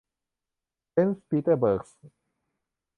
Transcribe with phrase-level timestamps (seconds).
[0.89, 1.81] เซนต์ปีเตอร์สเบิร์ก